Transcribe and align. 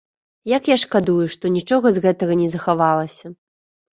Як 0.51 0.63
я 0.69 0.77
шкадую, 0.83 1.17
што 1.33 1.51
нічога 1.59 1.87
з 1.97 2.03
гэтага 2.05 2.39
не 2.41 2.47
захавалася! 2.53 3.27